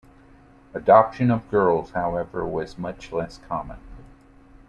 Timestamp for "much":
2.75-3.11